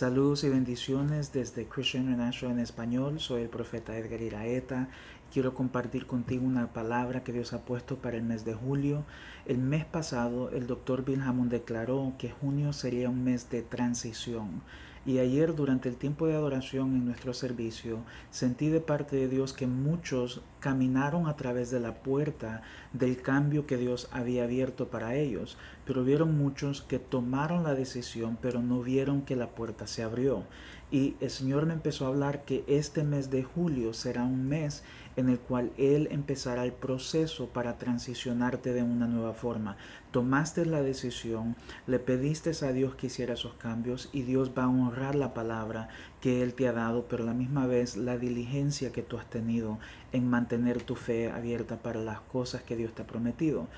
[0.00, 3.20] Saludos y bendiciones desde Christian International en español.
[3.20, 4.88] Soy el profeta Edgar Iraeta.
[5.30, 9.04] Quiero compartir contigo una palabra que Dios ha puesto para el mes de julio.
[9.44, 14.62] El mes pasado, el doctor Bill Hammond declaró que junio sería un mes de transición.
[15.04, 17.98] Y ayer durante el tiempo de adoración en nuestro servicio
[18.30, 23.66] sentí de parte de Dios que muchos caminaron a través de la puerta del cambio
[23.66, 28.82] que Dios había abierto para ellos, pero vieron muchos que tomaron la decisión pero no
[28.82, 30.44] vieron que la puerta se abrió.
[30.92, 34.82] Y el Señor me empezó a hablar que este mes de julio será un mes
[35.16, 39.76] en el cual Él empezará el proceso para transicionarte de una nueva forma.
[40.10, 44.68] Tomaste la decisión, le pediste a Dios que hiciera esos cambios y Dios va a
[44.68, 45.88] honrar la palabra
[46.20, 49.78] que Él te ha dado, pero la misma vez la diligencia que tú has tenido
[50.12, 53.68] en mantener tu fe abierta para las cosas que Dios te ha prometido.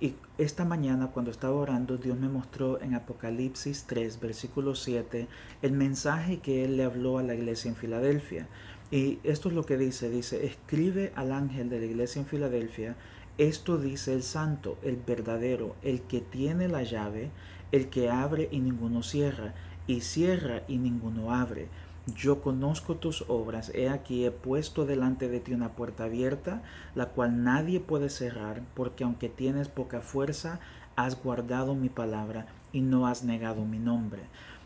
[0.00, 5.28] Y esta mañana cuando estaba orando, Dios me mostró en Apocalipsis 3, versículo 7,
[5.62, 8.48] el mensaje que Él le habló a la iglesia en Filadelfia.
[8.90, 12.96] Y esto es lo que dice, dice, escribe al ángel de la iglesia en Filadelfia,
[13.38, 17.30] esto dice el santo, el verdadero, el que tiene la llave,
[17.70, 19.54] el que abre y ninguno cierra,
[19.86, 21.68] y cierra y ninguno abre
[22.06, 26.62] yo conozco tus obras, he aquí he puesto delante de ti una puerta abierta,
[26.94, 30.58] la cual nadie puede cerrar, porque aunque tienes poca fuerza,
[30.96, 34.22] has guardado mi palabra y no has negado mi nombre.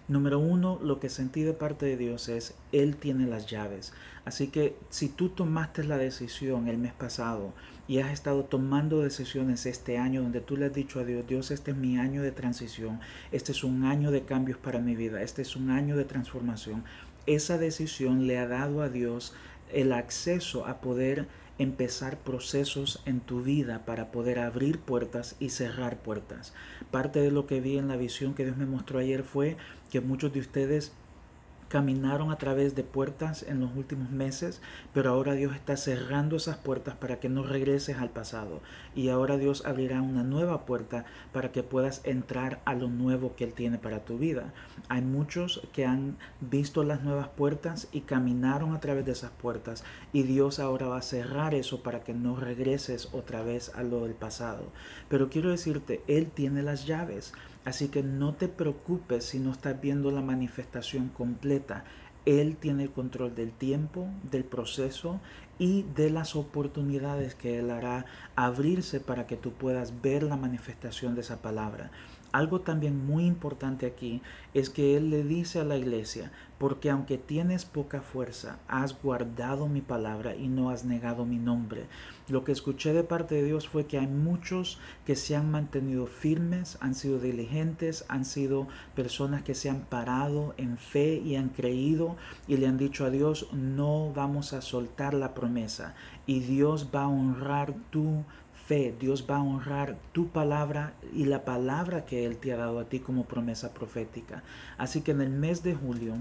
[0.08, 3.92] Número uno, lo que sentí de parte de Dios es, Él tiene las llaves.
[4.24, 7.52] Así que si tú tomaste la decisión el mes pasado
[7.88, 11.50] y has estado tomando decisiones este año donde tú le has dicho a Dios, Dios,
[11.50, 13.00] este es mi año de transición,
[13.32, 16.84] este es un año de cambios para mi vida, este es un año de transformación,
[17.26, 19.34] esa decisión le ha dado a Dios
[19.72, 21.26] el acceso a poder
[21.58, 26.52] empezar procesos en tu vida para poder abrir puertas y cerrar puertas.
[26.90, 29.56] Parte de lo que vi en la visión que Dios me mostró ayer fue
[29.90, 30.92] que muchos de ustedes
[31.68, 34.60] caminaron a través de puertas en los últimos meses,
[34.92, 38.60] pero ahora Dios está cerrando esas puertas para que no regreses al pasado.
[38.94, 43.44] Y ahora Dios abrirá una nueva puerta para que puedas entrar a lo nuevo que
[43.44, 44.52] Él tiene para tu vida.
[44.88, 49.84] Hay muchos que han visto las nuevas puertas y caminaron a través de esas puertas
[50.12, 54.04] y Dios ahora va a cerrar eso para que no regreses otra vez a lo
[54.04, 54.64] del pasado.
[55.08, 57.32] Pero quiero decirte, Él tiene las llaves.
[57.66, 61.84] Así que no te preocupes si no estás viendo la manifestación completa.
[62.24, 65.20] Él tiene el control del tiempo, del proceso
[65.58, 68.06] y de las oportunidades que Él hará
[68.36, 71.90] abrirse para que tú puedas ver la manifestación de esa palabra.
[72.36, 74.20] Algo también muy importante aquí
[74.52, 79.68] es que Él le dice a la iglesia, porque aunque tienes poca fuerza, has guardado
[79.68, 81.86] mi palabra y no has negado mi nombre.
[82.28, 86.06] Lo que escuché de parte de Dios fue que hay muchos que se han mantenido
[86.06, 91.48] firmes, han sido diligentes, han sido personas que se han parado en fe y han
[91.48, 95.94] creído y le han dicho a Dios, no vamos a soltar la promesa
[96.26, 98.24] y Dios va a honrar tu
[98.66, 102.80] fe, Dios va a honrar tu palabra y la palabra que Él te ha dado
[102.80, 104.42] a ti como promesa profética.
[104.76, 106.14] Así que en el mes de julio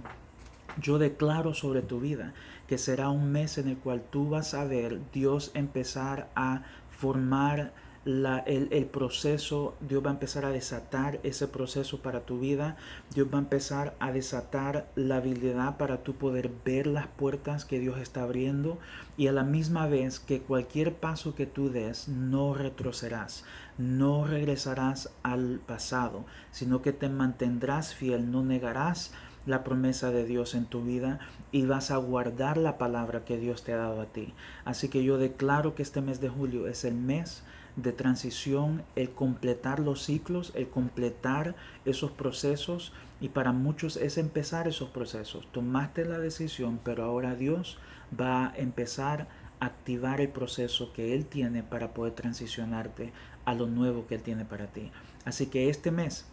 [0.80, 2.34] yo declaro sobre tu vida
[2.68, 7.74] que será un mes en el cual tú vas a ver Dios empezar a formar
[8.06, 12.78] el, proceso, Dios va a empezar a desatar ese proceso para tu vida,
[13.14, 17.80] Dios va a empezar a desatar la habilidad para tú poder ver las puertas que
[17.80, 18.78] Dios está abriendo.
[19.18, 23.44] Y a la misma vez que cualquier paso que tú des no retrocederás,
[23.78, 29.14] no regresarás al pasado, sino que te mantendrás fiel, no negarás
[29.46, 31.20] la promesa de Dios en tu vida
[31.52, 34.34] y vas a guardar la palabra que Dios te ha dado a ti.
[34.64, 37.44] Así que yo declaro que este mes de julio es el mes
[37.76, 44.68] de transición, el completar los ciclos, el completar esos procesos y para muchos es empezar
[44.68, 45.48] esos procesos.
[45.52, 47.78] Tomaste la decisión, pero ahora Dios
[48.20, 49.28] va a empezar
[49.60, 53.14] a activar el proceso que Él tiene para poder transicionarte
[53.46, 54.92] a lo nuevo que Él tiene para ti.
[55.24, 56.26] Así que este mes,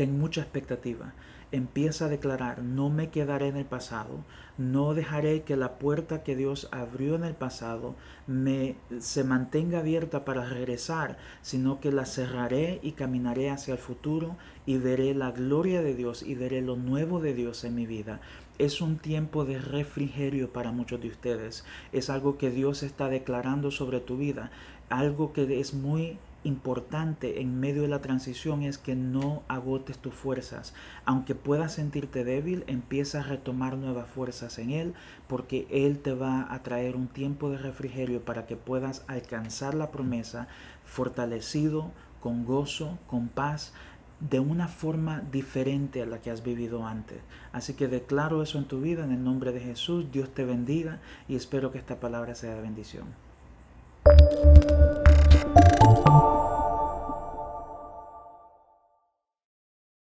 [0.00, 1.12] ten mucha expectativa
[1.52, 4.24] empieza a declarar, no me quedaré en el pasado,
[4.56, 10.24] no dejaré que la puerta que Dios abrió en el pasado me se mantenga abierta
[10.24, 14.36] para regresar, sino que la cerraré y caminaré hacia el futuro
[14.66, 18.20] y veré la gloria de Dios y veré lo nuevo de Dios en mi vida.
[18.58, 21.64] Es un tiempo de refrigerio para muchos de ustedes.
[21.92, 24.50] Es algo que Dios está declarando sobre tu vida,
[24.90, 30.14] algo que es muy importante en medio de la transición es que no agotes tus
[30.14, 30.74] fuerzas.
[31.04, 34.94] Aunque puedas sentirte débil, empieza a retomar nuevas fuerzas en Él
[35.28, 39.90] porque Él te va a traer un tiempo de refrigerio para que puedas alcanzar la
[39.90, 40.48] promesa
[40.84, 41.90] fortalecido,
[42.20, 43.72] con gozo, con paz
[44.20, 47.18] de una forma diferente a la que has vivido antes.
[47.52, 50.12] Así que declaro eso en tu vida en el nombre de Jesús.
[50.12, 50.98] Dios te bendiga
[51.28, 53.06] y espero que esta palabra sea de bendición.